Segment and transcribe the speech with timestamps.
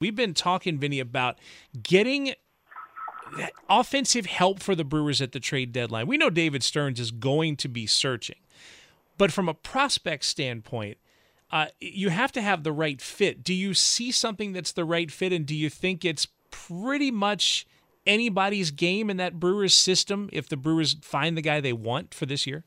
[0.00, 1.38] We've been talking, Vinny, about
[1.82, 2.34] getting
[3.68, 6.06] offensive help for the Brewers at the trade deadline.
[6.06, 8.38] We know David Stearns is going to be searching,
[9.16, 10.98] but from a prospect standpoint,
[11.50, 13.42] uh, you have to have the right fit.
[13.42, 17.66] Do you see something that's the right fit, and do you think it's pretty much
[18.06, 22.24] anybody's game in that Brewers system if the Brewers find the guy they want for
[22.24, 22.64] this year?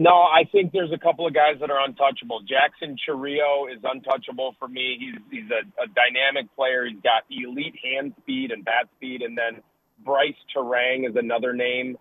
[0.00, 2.40] No, I think there's a couple of guys that are untouchable.
[2.48, 4.96] Jackson Chourio is untouchable for me.
[4.98, 6.86] He's he's a, a dynamic player.
[6.86, 9.60] He's got elite hand speed and bat speed, and then
[10.04, 11.98] Brice Turang is another name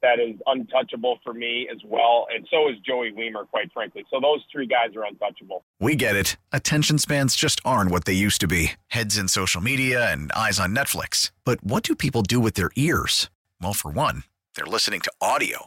[0.00, 2.26] that is untouchable for me as well.
[2.34, 4.04] And so is Joey Wiemer, quite frankly.
[4.10, 5.64] So those three guys are untouchable.
[5.78, 6.36] We get it.
[6.52, 8.72] Attention spans just aren't what they used to be.
[8.88, 11.32] Heads in social media and eyes on Netflix.
[11.44, 13.28] But what do people do with their ears?
[13.60, 15.66] Well, for one, they're listening to audio.